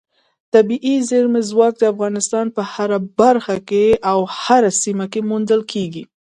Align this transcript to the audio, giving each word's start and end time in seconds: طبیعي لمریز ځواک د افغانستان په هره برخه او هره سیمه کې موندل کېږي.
طبیعي 0.53 0.95
لمریز 1.09 1.47
ځواک 1.51 1.73
د 1.79 1.83
افغانستان 1.93 2.45
په 2.55 2.61
هره 2.73 2.97
برخه 3.19 3.55
او 4.11 4.19
هره 4.41 4.71
سیمه 4.81 5.05
کې 5.11 5.19
موندل 5.29 5.61
کېږي. 5.73 6.03